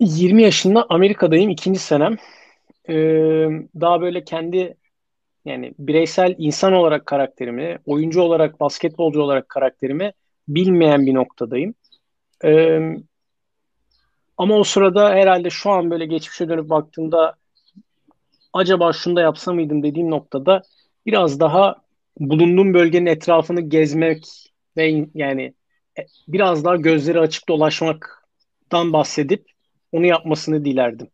[0.00, 2.16] 20 yaşında Amerika'dayım, ikinci senem.
[2.88, 2.94] Ee,
[3.80, 4.76] daha böyle kendi
[5.44, 10.12] yani bireysel insan olarak karakterimi, oyuncu olarak, basketbolcu olarak karakterimi
[10.48, 11.74] bilmeyen bir noktadayım.
[12.44, 12.80] Ee,
[14.38, 17.34] ama o sırada herhalde şu an böyle geçmişe dönüp baktığımda
[18.52, 20.62] acaba şunu da yapsa mıydım dediğim noktada
[21.06, 21.76] biraz daha
[22.18, 24.26] bulunduğum bölgenin etrafını gezmek
[24.76, 25.54] ve yani
[25.98, 29.57] e, biraz daha gözleri açık dolaşmaktan bahsedip
[29.92, 31.10] onu yapmasını dilerdim.